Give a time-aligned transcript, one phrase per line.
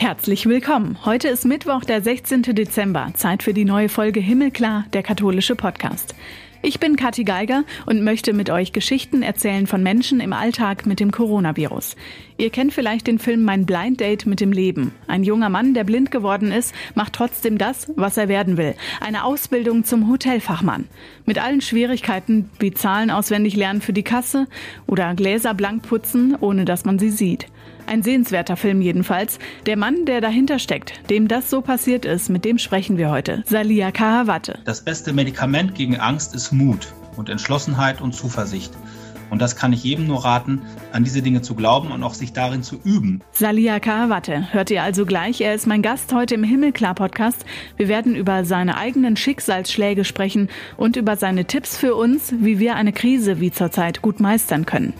[0.00, 0.96] Herzlich willkommen.
[1.04, 2.42] Heute ist Mittwoch, der 16.
[2.42, 3.10] Dezember.
[3.14, 6.14] Zeit für die neue Folge Himmelklar, der katholische Podcast.
[6.62, 11.00] Ich bin Kathi Geiger und möchte mit euch Geschichten erzählen von Menschen im Alltag mit
[11.00, 11.96] dem Coronavirus.
[12.36, 14.94] Ihr kennt vielleicht den Film Mein Blind Date mit dem Leben.
[15.08, 18.76] Ein junger Mann, der blind geworden ist, macht trotzdem das, was er werden will.
[19.00, 20.86] Eine Ausbildung zum Hotelfachmann.
[21.26, 24.46] Mit allen Schwierigkeiten wie Zahlen auswendig lernen für die Kasse
[24.86, 27.46] oder Gläser blank putzen, ohne dass man sie sieht.
[27.88, 29.38] Ein sehenswerter Film jedenfalls.
[29.64, 33.42] Der Mann, der dahinter steckt, dem das so passiert ist, mit dem sprechen wir heute.
[33.46, 34.58] Salia Kahawate.
[34.66, 38.76] Das beste Medikament gegen Angst ist Mut und Entschlossenheit und Zuversicht.
[39.30, 40.60] Und das kann ich jedem nur raten,
[40.92, 43.22] an diese Dinge zu glauben und auch sich darin zu üben.
[43.32, 45.40] Salia Kahawate hört ihr also gleich.
[45.40, 47.46] Er ist mein Gast heute im Himmelklar-Podcast.
[47.78, 52.76] Wir werden über seine eigenen Schicksalsschläge sprechen und über seine Tipps für uns, wie wir
[52.76, 54.92] eine Krise wie zurzeit gut meistern können.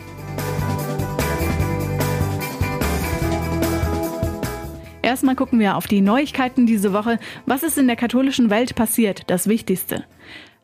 [5.01, 7.19] Erstmal gucken wir auf die Neuigkeiten diese Woche.
[7.45, 9.23] Was ist in der katholischen Welt passiert?
[9.27, 10.05] Das Wichtigste.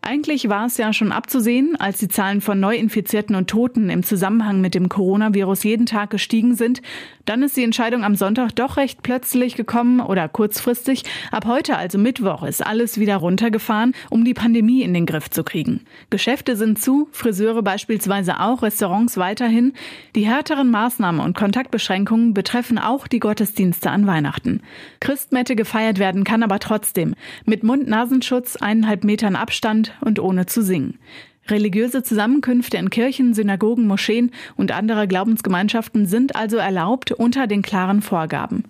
[0.07, 4.61] Eigentlich war es ja schon abzusehen, als die Zahlen von Neuinfizierten und Toten im Zusammenhang
[4.61, 6.83] mit dem Coronavirus jeden Tag gestiegen sind.
[7.25, 11.05] Dann ist die Entscheidung am Sonntag doch recht plötzlich gekommen oder kurzfristig.
[11.31, 15.43] Ab heute, also Mittwoch, ist alles wieder runtergefahren, um die Pandemie in den Griff zu
[15.43, 15.81] kriegen.
[16.11, 19.73] Geschäfte sind zu, Friseure beispielsweise auch, Restaurants weiterhin.
[20.15, 24.61] Die härteren Maßnahmen und Kontaktbeschränkungen betreffen auch die Gottesdienste an Weihnachten.
[24.99, 27.15] Christmette gefeiert werden kann aber trotzdem.
[27.45, 30.99] Mit Mund-Nasenschutz, eineinhalb Metern Abstand und ohne zu singen.
[31.47, 38.01] Religiöse Zusammenkünfte in Kirchen, Synagogen, Moscheen und andere Glaubensgemeinschaften sind also erlaubt unter den klaren
[38.01, 38.63] Vorgaben.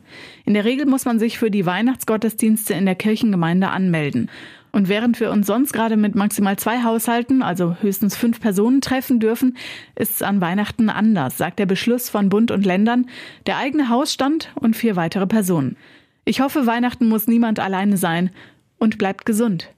[0.44, 4.30] In der Regel muss man sich für die Weihnachtsgottesdienste in der Kirchengemeinde anmelden.
[4.74, 9.22] Und während wir uns sonst gerade mit maximal zwei Haushalten, also höchstens fünf Personen treffen
[9.22, 9.56] dürfen,
[9.96, 13.06] ist es an Weihnachten anders, sagt der Beschluss von Bund und Ländern,
[13.48, 15.78] der eigene Hausstand und vier weitere Personen.
[16.26, 18.32] Ich hoffe, Weihnachten muss niemand alleine sein
[18.78, 19.70] und bleibt gesund.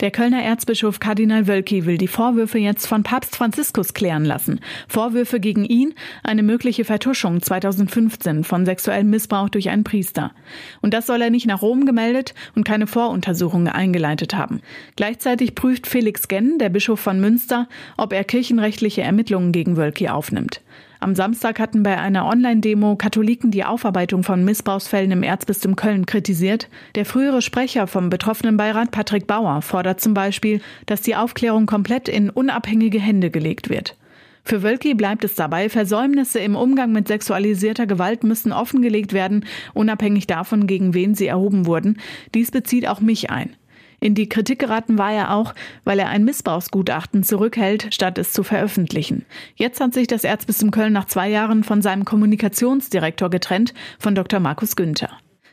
[0.00, 4.60] Der Kölner Erzbischof Kardinal Wölki will die Vorwürfe jetzt von Papst Franziskus klären lassen.
[4.88, 10.32] Vorwürfe gegen ihn, eine mögliche Vertuschung 2015 von sexuellem Missbrauch durch einen Priester.
[10.80, 14.62] Und das soll er nicht nach Rom gemeldet und keine Voruntersuchungen eingeleitet haben.
[14.96, 17.68] Gleichzeitig prüft Felix Genn, der Bischof von Münster,
[17.98, 20.62] ob er kirchenrechtliche Ermittlungen gegen Wölki aufnimmt.
[21.02, 26.68] Am Samstag hatten bei einer Online-Demo Katholiken die Aufarbeitung von Missbrauchsfällen im Erzbistum Köln kritisiert.
[26.94, 32.06] Der frühere Sprecher vom betroffenen Beirat, Patrick Bauer, fordert zum Beispiel, dass die Aufklärung komplett
[32.06, 33.96] in unabhängige Hände gelegt wird.
[34.44, 40.26] Für Wölki bleibt es dabei, Versäumnisse im Umgang mit sexualisierter Gewalt müssen offengelegt werden, unabhängig
[40.26, 41.98] davon, gegen wen sie erhoben wurden.
[42.34, 43.56] Dies bezieht auch mich ein.
[44.00, 48.42] In die Kritik geraten war er auch, weil er ein Missbrauchsgutachten zurückhält, statt es zu
[48.42, 49.26] veröffentlichen.
[49.54, 54.40] Jetzt hat sich das Erzbistum Köln nach zwei Jahren von seinem Kommunikationsdirektor getrennt, von Dr.
[54.40, 55.10] Markus Günther.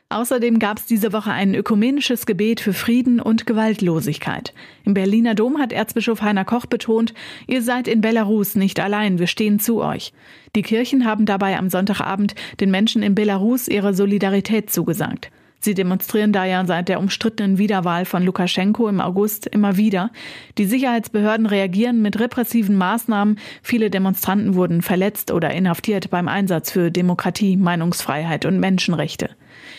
[0.10, 4.54] Außerdem gab es diese Woche ein ökumenisches Gebet für Frieden und Gewaltlosigkeit.
[4.86, 7.14] Im Berliner Dom hat Erzbischof Heiner Koch betont,
[7.46, 10.14] ihr seid in Belarus nicht allein, wir stehen zu euch.
[10.56, 15.30] Die Kirchen haben dabei am Sonntagabend den Menschen in Belarus ihre Solidarität zugesagt.
[15.60, 20.12] Sie demonstrieren da ja seit der umstrittenen Wiederwahl von Lukaschenko im August immer wieder.
[20.58, 23.40] Die Sicherheitsbehörden reagieren mit repressiven Maßnahmen.
[23.64, 29.30] Viele Demonstranten wurden verletzt oder inhaftiert beim Einsatz für Demokratie, Meinungsfreiheit und Menschenrechte.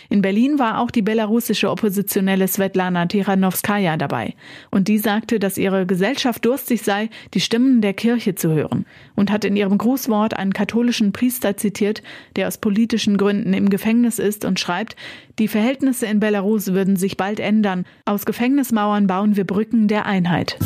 [0.09, 4.34] In Berlin war auch die belarussische Oppositionelle Svetlana Tiranowskaja dabei.
[4.71, 8.87] Und die sagte, dass ihre Gesellschaft durstig sei, die Stimmen der Kirche zu hören.
[9.15, 12.03] Und hat in ihrem Grußwort einen katholischen Priester zitiert,
[12.37, 14.97] der aus politischen Gründen im Gefängnis ist und schreibt,
[15.38, 17.84] die Verhältnisse in Belarus würden sich bald ändern.
[18.05, 20.59] Aus Gefängnismauern bauen wir Brücken der Einheit.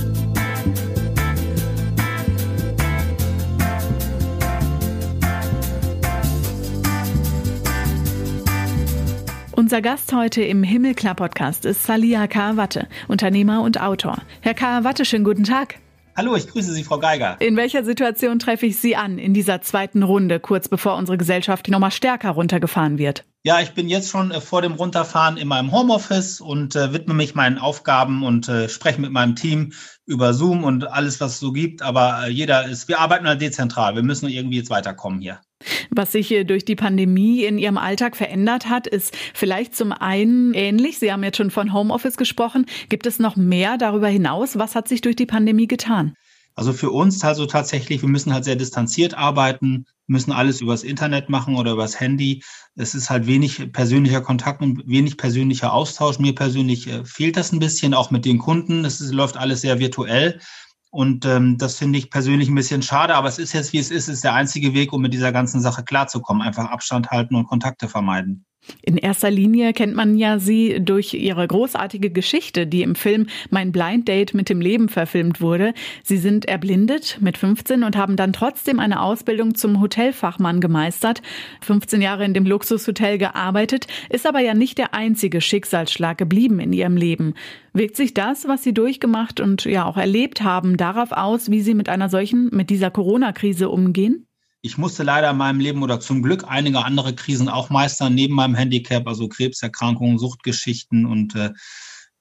[9.54, 14.16] Unser Gast heute im Himmelklar-Podcast ist Salia Kawatte, Unternehmer und Autor.
[14.40, 15.76] Herr Kawatte, schönen guten Tag.
[16.16, 17.36] Hallo, ich grüße Sie, Frau Geiger.
[17.38, 21.68] In welcher Situation treffe ich Sie an in dieser zweiten Runde, kurz bevor unsere Gesellschaft
[21.68, 23.24] nochmal stärker runtergefahren wird?
[23.44, 27.12] Ja, ich bin jetzt schon äh, vor dem Runterfahren in meinem Homeoffice und äh, widme
[27.12, 29.72] mich meinen Aufgaben und äh, spreche mit meinem Team
[30.06, 31.82] über Zoom und alles, was es so gibt.
[31.82, 33.96] Aber äh, jeder ist, wir arbeiten halt dezentral.
[33.96, 35.40] Wir müssen irgendwie jetzt weiterkommen hier.
[35.90, 40.98] Was sich durch die Pandemie in Ihrem Alltag verändert hat, ist vielleicht zum einen ähnlich.
[40.98, 42.66] Sie haben jetzt schon von Homeoffice gesprochen.
[42.88, 44.58] Gibt es noch mehr darüber hinaus?
[44.58, 46.14] Was hat sich durch die Pandemie getan?
[46.54, 51.30] Also für uns also tatsächlich, wir müssen halt sehr distanziert arbeiten, müssen alles übers Internet
[51.30, 52.42] machen oder übers Handy.
[52.74, 56.18] Es ist halt wenig persönlicher Kontakt und wenig persönlicher Austausch.
[56.18, 58.84] Mir persönlich äh, fehlt das ein bisschen, auch mit den Kunden.
[58.84, 60.40] Es läuft alles sehr virtuell.
[60.92, 63.90] Und ähm, das finde ich persönlich ein bisschen schade, aber es ist jetzt, wie es
[63.90, 66.42] ist, ist der einzige Weg, um mit dieser ganzen Sache klarzukommen.
[66.42, 68.44] Einfach Abstand halten und Kontakte vermeiden.
[68.82, 73.72] In erster Linie kennt man ja sie durch ihre großartige Geschichte, die im Film Mein
[73.72, 75.74] Blind Date mit dem Leben verfilmt wurde.
[76.02, 81.22] Sie sind erblindet mit 15 und haben dann trotzdem eine Ausbildung zum Hotelfachmann gemeistert,
[81.62, 86.72] 15 Jahre in dem Luxushotel gearbeitet, ist aber ja nicht der einzige Schicksalsschlag geblieben in
[86.72, 87.34] ihrem Leben.
[87.72, 91.74] Wirkt sich das, was sie durchgemacht und ja auch erlebt haben, darauf aus, wie sie
[91.74, 94.26] mit einer solchen, mit dieser Corona-Krise umgehen?
[94.64, 98.34] Ich musste leider in meinem Leben oder zum Glück einige andere Krisen auch meistern, neben
[98.34, 101.50] meinem Handicap, also Krebserkrankungen, Suchtgeschichten und äh,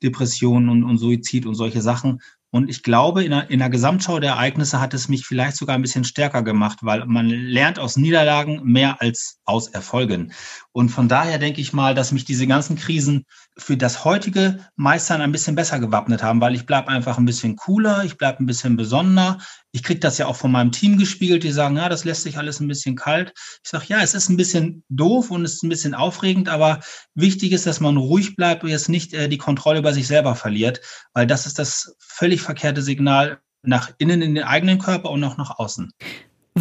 [0.01, 2.19] Depressionen und, und Suizid und solche Sachen.
[2.49, 5.75] Und ich glaube, in der, in der Gesamtschau der Ereignisse hat es mich vielleicht sogar
[5.75, 10.33] ein bisschen stärker gemacht, weil man lernt aus Niederlagen mehr als aus Erfolgen.
[10.73, 13.25] Und von daher denke ich mal, dass mich diese ganzen Krisen
[13.57, 17.57] für das heutige Meistern ein bisschen besser gewappnet haben, weil ich bleibe einfach ein bisschen
[17.57, 19.39] cooler, ich bleibe ein bisschen besonderer.
[19.73, 22.37] Ich kriege das ja auch von meinem Team gespiegelt, die sagen, ja, das lässt sich
[22.37, 23.33] alles ein bisschen kalt.
[23.63, 26.79] Ich sage, ja, es ist ein bisschen doof und es ist ein bisschen aufregend, aber
[27.15, 30.35] wichtig ist, dass man ruhig bleibt und jetzt nicht äh, die Kontrolle über sich selber
[30.35, 30.79] verliert,
[31.13, 35.37] weil das ist das völlig verkehrte Signal nach innen in den eigenen Körper und auch
[35.37, 35.91] nach außen.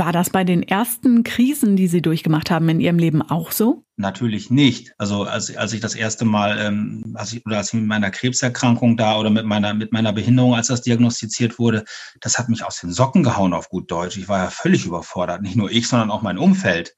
[0.01, 3.85] War das bei den ersten Krisen, die Sie durchgemacht haben in Ihrem Leben auch so?
[3.99, 4.95] Natürlich nicht.
[4.97, 8.11] Also als, als ich das erste Mal, ähm, als ich, oder als ich mit meiner
[8.11, 11.85] Krebserkrankung da oder mit meiner, mit meiner Behinderung, als das diagnostiziert wurde,
[12.23, 14.17] das hat mich aus den Socken gehauen auf gut Deutsch.
[14.17, 15.43] Ich war ja völlig überfordert.
[15.43, 16.95] Nicht nur ich, sondern auch mein Umfeld.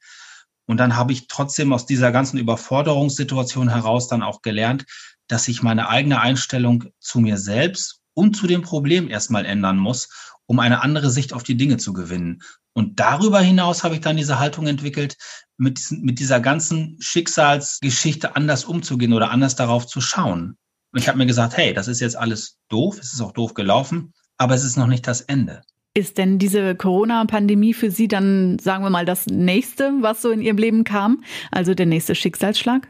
[0.66, 4.84] Und dann habe ich trotzdem aus dieser ganzen Überforderungssituation heraus dann auch gelernt,
[5.26, 10.08] dass ich meine eigene Einstellung zu mir selbst und zu dem Problem erstmal ändern muss,
[10.46, 12.42] um eine andere Sicht auf die Dinge zu gewinnen.
[12.74, 15.16] Und darüber hinaus habe ich dann diese Haltung entwickelt,
[15.56, 20.56] mit, diesen, mit dieser ganzen Schicksalsgeschichte anders umzugehen oder anders darauf zu schauen.
[20.92, 23.54] Und ich habe mir gesagt, hey, das ist jetzt alles doof, es ist auch doof
[23.54, 25.62] gelaufen, aber es ist noch nicht das Ende.
[25.94, 30.40] Ist denn diese Corona-Pandemie für Sie dann, sagen wir mal, das nächste, was so in
[30.40, 31.22] Ihrem Leben kam?
[31.50, 32.88] Also der nächste Schicksalsschlag?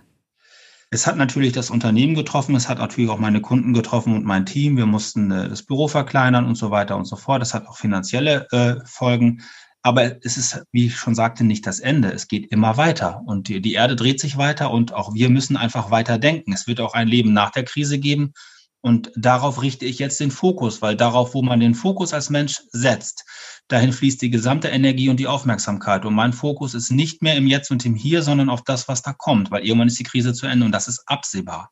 [0.95, 4.45] Es hat natürlich das Unternehmen getroffen, es hat natürlich auch meine Kunden getroffen und mein
[4.45, 4.77] Team.
[4.77, 7.41] Wir mussten äh, das Büro verkleinern und so weiter und so fort.
[7.41, 9.43] Das hat auch finanzielle äh, Folgen.
[9.81, 12.13] Aber es ist, wie ich schon sagte, nicht das Ende.
[12.13, 15.57] Es geht immer weiter und die, die Erde dreht sich weiter und auch wir müssen
[15.57, 16.53] einfach weiter denken.
[16.53, 18.35] Es wird auch ein Leben nach der Krise geben
[18.83, 22.61] und darauf richte ich jetzt den Fokus, weil darauf, wo man den Fokus als Mensch
[22.71, 23.25] setzt,
[23.73, 26.05] dahin fließt die gesamte Energie und die Aufmerksamkeit.
[26.05, 29.03] Und mein Fokus ist nicht mehr im Jetzt und im Hier, sondern auf das, was
[29.03, 31.71] da kommt, weil irgendwann ist die Krise zu Ende und das ist absehbar.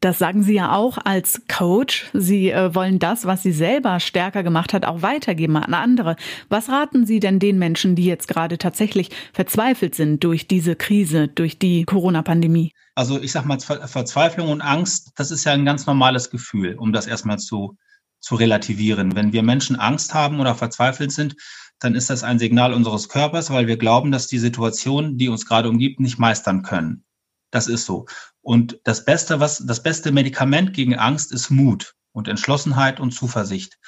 [0.00, 2.10] Das sagen Sie ja auch als Coach.
[2.12, 6.16] Sie äh, wollen das, was Sie selber stärker gemacht hat, auch weitergeben an andere.
[6.48, 11.28] Was raten Sie denn den Menschen, die jetzt gerade tatsächlich verzweifelt sind durch diese Krise,
[11.28, 12.72] durch die Corona-Pandemie?
[12.96, 16.92] Also ich sag mal, Verzweiflung und Angst, das ist ja ein ganz normales Gefühl, um
[16.92, 17.76] das erstmal zu,
[18.22, 19.14] zu relativieren.
[19.14, 21.36] Wenn wir Menschen Angst haben oder verzweifelt sind,
[21.80, 25.44] dann ist das ein Signal unseres Körpers, weil wir glauben, dass die Situation, die uns
[25.44, 27.04] gerade umgibt, nicht meistern können.
[27.50, 28.06] Das ist so.
[28.40, 33.78] Und das Beste, was, das beste Medikament gegen Angst ist Mut und Entschlossenheit und Zuversicht.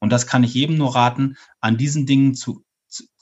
[0.00, 2.64] Und das kann ich jedem nur raten, an diesen Dingen zu,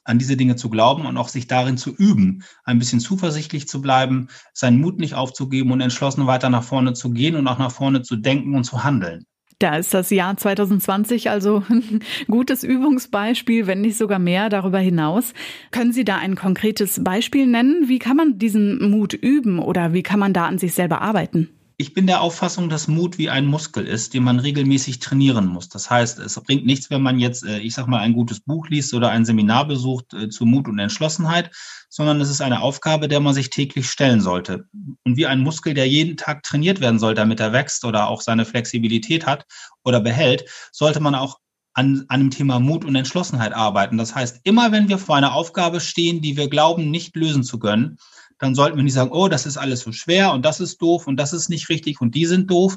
[0.05, 3.81] an diese Dinge zu glauben und auch sich darin zu üben, ein bisschen zuversichtlich zu
[3.83, 7.71] bleiben, seinen Mut nicht aufzugeben und entschlossen weiter nach vorne zu gehen und auch nach
[7.71, 9.27] vorne zu denken und zu handeln.
[9.63, 15.35] Da ist das Jahr 2020 also ein gutes Übungsbeispiel, wenn nicht sogar mehr darüber hinaus.
[15.71, 17.85] Können Sie da ein konkretes Beispiel nennen?
[17.87, 21.49] Wie kann man diesen Mut üben oder wie kann man da an sich selber arbeiten?
[21.83, 25.69] Ich bin der Auffassung, dass Mut wie ein Muskel ist, den man regelmäßig trainieren muss.
[25.69, 28.69] Das heißt, es bringt nichts, wenn man jetzt, äh, ich sag mal, ein gutes Buch
[28.69, 31.51] liest oder ein Seminar besucht äh, zu Mut und Entschlossenheit,
[31.89, 34.69] sondern es ist eine Aufgabe, der man sich täglich stellen sollte.
[35.05, 38.21] Und wie ein Muskel, der jeden Tag trainiert werden soll, damit er wächst oder auch
[38.21, 39.45] seine Flexibilität hat
[39.83, 41.41] oder behält, sollte man auch
[41.75, 43.99] an, dem Thema Mut und Entschlossenheit arbeiten.
[43.99, 47.59] Das heißt, immer wenn wir vor einer Aufgabe stehen, die wir glauben, nicht lösen zu
[47.59, 47.99] können,
[48.43, 51.07] dann sollten wir nicht sagen, oh, das ist alles so schwer und das ist doof
[51.07, 52.77] und das ist nicht richtig und die sind doof.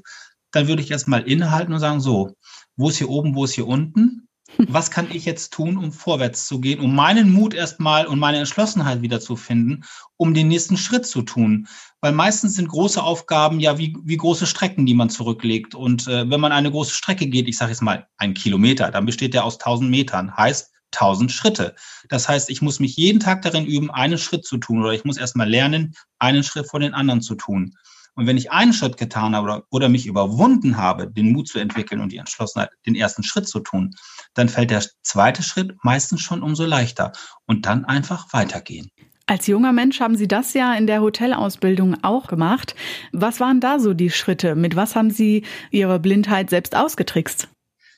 [0.51, 2.36] Dann würde ich erstmal innehalten und sagen, so,
[2.75, 4.27] wo ist hier oben, wo ist hier unten?
[4.60, 8.38] Was kann ich jetzt tun, um vorwärts zu gehen, um meinen Mut erstmal und meine
[8.38, 9.86] Entschlossenheit wiederzufinden,
[10.17, 11.67] um den nächsten Schritt zu tun?
[12.00, 15.74] Weil meistens sind große Aufgaben ja wie, wie große Strecken, die man zurücklegt.
[15.74, 19.07] Und äh, wenn man eine große Strecke geht, ich sage jetzt mal ein Kilometer, dann
[19.07, 20.38] besteht der aus tausend Metern.
[20.38, 21.75] Heißt, 1000 Schritte.
[22.10, 25.06] Das heißt, ich muss mich jeden Tag darin üben, einen Schritt zu tun oder ich
[25.06, 27.75] muss erstmal lernen, einen Schritt vor den anderen zu tun.
[28.16, 31.60] Und wenn ich einen Schritt getan habe oder, oder mich überwunden habe, den Mut zu
[31.60, 33.94] entwickeln und die Entschlossenheit, den ersten Schritt zu tun,
[34.34, 37.12] dann fällt der zweite Schritt meistens schon umso leichter
[37.46, 38.90] und dann einfach weitergehen.
[39.28, 42.75] Als junger Mensch haben Sie das ja in der Hotelausbildung auch gemacht.
[43.12, 44.56] Was waren da so die Schritte?
[44.56, 47.50] Mit was haben Sie Ihre Blindheit selbst ausgetrickst?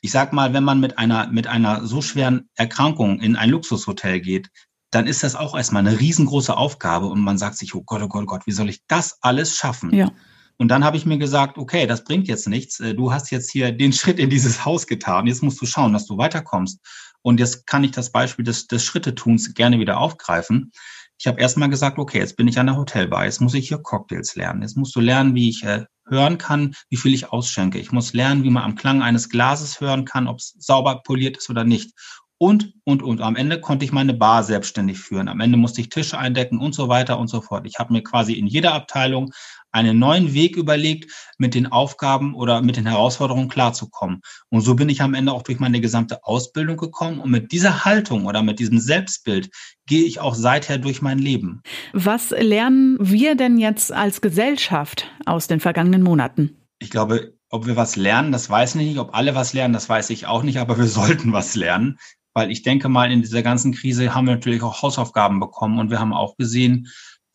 [0.02, 4.20] Ich sag mal, wenn man mit einer, mit einer so schweren Erkrankung in ein Luxushotel
[4.20, 4.50] geht,
[4.90, 8.08] dann ist das auch erstmal eine riesengroße Aufgabe und man sagt sich, oh Gott, oh
[8.08, 9.94] Gott, oh Gott, wie soll ich das alles schaffen?
[9.94, 10.10] Ja.
[10.56, 12.80] Und dann habe ich mir gesagt, okay, das bringt jetzt nichts.
[12.80, 15.26] Äh, du hast jetzt hier den Schritt in dieses Haus getan.
[15.26, 16.80] Jetzt musst du schauen, dass du weiterkommst.
[17.22, 20.72] Und jetzt kann ich das Beispiel des, des Schrittetuns gerne wieder aufgreifen.
[21.18, 23.78] Ich habe erstmal gesagt, okay, jetzt bin ich an der Hotelbar, jetzt muss ich hier
[23.78, 24.62] Cocktails lernen.
[24.62, 27.78] Jetzt musst du lernen, wie ich äh, hören kann, wie viel ich ausschenke.
[27.78, 31.36] Ich muss lernen, wie man am Klang eines Glases hören kann, ob es sauber poliert
[31.36, 31.92] ist oder nicht
[32.38, 33.20] und, und, und.
[33.20, 35.28] Am Ende konnte ich meine Bar selbstständig führen.
[35.28, 37.66] Am Ende musste ich Tische eindecken und so weiter und so fort.
[37.66, 39.32] Ich habe mir quasi in jeder Abteilung
[39.78, 44.20] einen neuen Weg überlegt, mit den Aufgaben oder mit den Herausforderungen klarzukommen.
[44.50, 47.20] Und so bin ich am Ende auch durch meine gesamte Ausbildung gekommen.
[47.20, 49.50] Und mit dieser Haltung oder mit diesem Selbstbild
[49.86, 51.62] gehe ich auch seither durch mein Leben.
[51.92, 56.56] Was lernen wir denn jetzt als Gesellschaft aus den vergangenen Monaten?
[56.80, 58.98] Ich glaube, ob wir was lernen, das weiß ich nicht.
[58.98, 60.58] Ob alle was lernen, das weiß ich auch nicht.
[60.58, 61.98] Aber wir sollten was lernen.
[62.34, 65.90] Weil ich denke mal, in dieser ganzen Krise haben wir natürlich auch Hausaufgaben bekommen und
[65.90, 66.88] wir haben auch gesehen,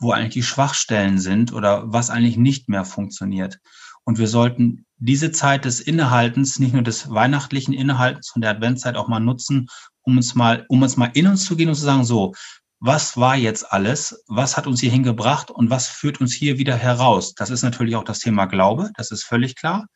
[0.03, 3.59] wo eigentlich die Schwachstellen sind oder was eigentlich nicht mehr funktioniert.
[4.03, 8.95] Und wir sollten diese Zeit des Innehaltens, nicht nur des weihnachtlichen Innehaltens und der Adventszeit
[8.95, 9.67] auch mal nutzen,
[10.03, 12.33] um uns mal, um uns mal in uns zu gehen und zu sagen, so,
[12.79, 14.23] was war jetzt alles?
[14.27, 17.33] Was hat uns hier hingebracht und was führt uns hier wieder heraus?
[17.33, 19.87] Das ist natürlich auch das Thema Glaube, das ist völlig klar.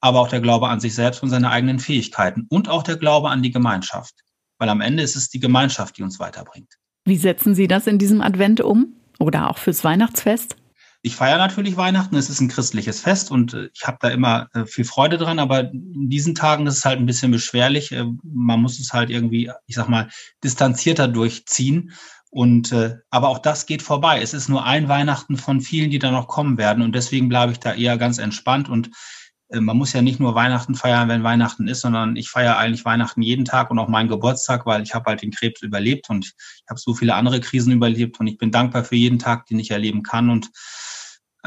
[0.00, 3.30] Aber auch der Glaube an sich selbst und seine eigenen Fähigkeiten und auch der Glaube
[3.30, 4.14] an die Gemeinschaft
[4.58, 6.74] weil am Ende ist es die Gemeinschaft, die uns weiterbringt.
[7.04, 10.56] Wie setzen Sie das in diesem Advent um oder auch fürs Weihnachtsfest?
[11.02, 14.48] Ich feiere natürlich Weihnachten, es ist ein christliches Fest und äh, ich habe da immer
[14.52, 17.92] äh, viel Freude dran, aber in diesen Tagen ist es halt ein bisschen beschwerlich.
[17.92, 20.08] Äh, man muss es halt irgendwie, ich sag mal,
[20.42, 21.92] distanzierter durchziehen.
[22.30, 22.74] Und
[23.08, 24.20] aber auch das geht vorbei.
[24.20, 26.82] Es ist nur ein Weihnachten von vielen, die da noch kommen werden.
[26.82, 28.90] Und deswegen bleibe ich da eher ganz entspannt und
[29.50, 33.22] man muss ja nicht nur Weihnachten feiern, wenn Weihnachten ist, sondern ich feiere eigentlich Weihnachten
[33.22, 36.64] jeden Tag und auch meinen Geburtstag, weil ich habe halt den Krebs überlebt und ich
[36.68, 39.70] habe so viele andere Krisen überlebt und ich bin dankbar für jeden Tag, den ich
[39.70, 40.50] erleben kann und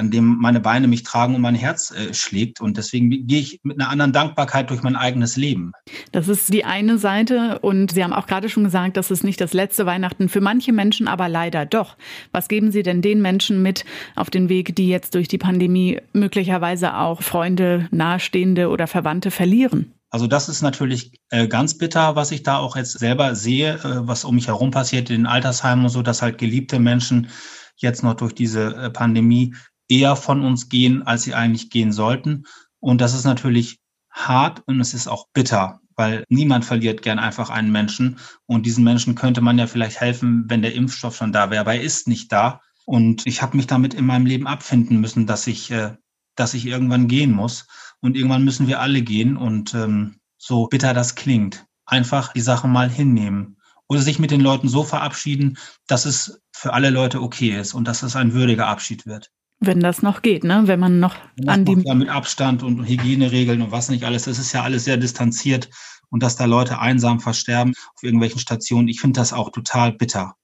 [0.02, 2.60] an dem meine Beine mich tragen und mein Herz äh, schlägt.
[2.60, 5.72] Und deswegen gehe ich mit einer anderen Dankbarkeit durch mein eigenes Leben.
[6.12, 7.60] Das ist die eine Seite.
[7.60, 10.28] Und Sie haben auch gerade schon gesagt, das ist nicht das letzte Weihnachten.
[10.28, 11.96] Für manche Menschen aber leider doch.
[12.32, 16.00] Was geben Sie denn den Menschen mit auf den Weg, die jetzt durch die Pandemie
[16.14, 19.94] möglicherweise auch Freunde, Nahestehende oder Verwandte verlieren?
[20.10, 24.08] Also das ist natürlich äh, ganz bitter, was ich da auch jetzt selber sehe, äh,
[24.08, 27.30] was um mich herum passiert in den Altersheimen und so, dass halt geliebte Menschen
[27.78, 29.56] jetzt noch durch diese äh, Pandemie
[29.92, 32.46] eher von uns gehen, als sie eigentlich gehen sollten.
[32.80, 33.80] Und das ist natürlich
[34.10, 38.18] hart und es ist auch bitter, weil niemand verliert gern einfach einen Menschen.
[38.46, 41.76] Und diesen Menschen könnte man ja vielleicht helfen, wenn der Impfstoff schon da wäre, aber
[41.76, 42.62] er ist nicht da.
[42.86, 45.96] Und ich habe mich damit in meinem Leben abfinden müssen, dass ich, äh,
[46.36, 47.68] dass ich irgendwann gehen muss.
[48.00, 49.36] Und irgendwann müssen wir alle gehen.
[49.36, 53.58] Und ähm, so bitter das klingt, einfach die Sache mal hinnehmen.
[53.88, 57.88] Oder sich mit den Leuten so verabschieden, dass es für alle Leute okay ist und
[57.90, 59.30] dass es ein würdiger Abschied wird.
[59.64, 60.64] Wenn das noch geht, ne?
[60.66, 61.16] Wenn man noch
[61.46, 61.78] an die.
[61.86, 64.24] Ja, mit Abstand und Hygieneregeln und was nicht alles.
[64.24, 65.70] Das ist ja alles sehr distanziert.
[66.10, 70.36] Und dass da Leute einsam versterben auf irgendwelchen Stationen, ich finde das auch total bitter.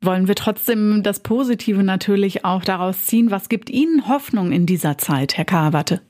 [0.00, 3.30] Wollen wir trotzdem das Positive natürlich auch daraus ziehen?
[3.30, 6.00] Was gibt Ihnen Hoffnung in dieser Zeit, Herr Karawatte?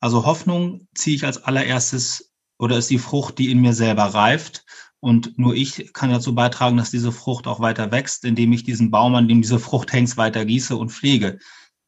[0.00, 4.64] Also Hoffnung ziehe ich als allererstes oder ist die Frucht, die in mir selber reift.
[5.00, 8.90] Und nur ich kann dazu beitragen, dass diese Frucht auch weiter wächst, indem ich diesen
[8.90, 11.38] Baum, an dem diese Frucht hängt, weiter gieße und pflege.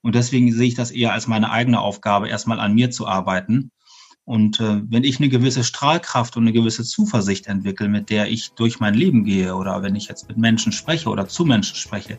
[0.03, 3.71] Und deswegen sehe ich das eher als meine eigene Aufgabe, erstmal an mir zu arbeiten.
[4.25, 8.51] Und äh, wenn ich eine gewisse Strahlkraft und eine gewisse Zuversicht entwickle, mit der ich
[8.53, 12.19] durch mein Leben gehe, oder wenn ich jetzt mit Menschen spreche oder zu Menschen spreche,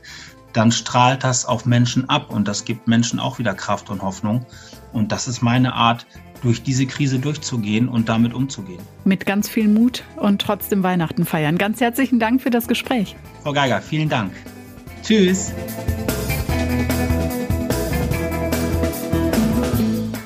[0.54, 4.46] dann strahlt das auf Menschen ab und das gibt Menschen auch wieder Kraft und Hoffnung.
[4.92, 6.08] Und das ist meine Art,
[6.42, 8.82] durch diese Krise durchzugehen und damit umzugehen.
[9.04, 11.58] Mit ganz viel Mut und trotzdem Weihnachten feiern.
[11.58, 13.16] Ganz herzlichen Dank für das Gespräch.
[13.44, 14.32] Frau Geiger, vielen Dank.
[15.04, 15.52] Tschüss.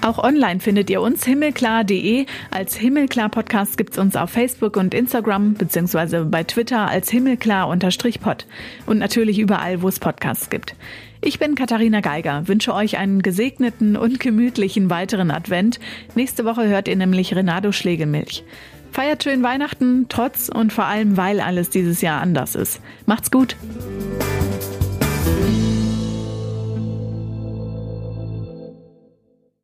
[0.04, 2.26] Auch online findet ihr uns himmelklar.de.
[2.52, 8.46] Als Himmelklar Podcast gibt's uns auf Facebook und Instagram beziehungsweise bei Twitter als himmelklar-pod
[8.86, 10.76] und natürlich überall, wo es Podcasts gibt.
[11.22, 15.80] Ich bin Katharina Geiger, wünsche euch einen gesegneten und gemütlichen weiteren Advent.
[16.16, 18.44] Nächste Woche hört ihr nämlich Renato Schlegelmilch.
[18.92, 22.82] Feiert schön Weihnachten, trotz und vor allem weil alles dieses Jahr anders ist.
[23.06, 23.56] Macht's gut!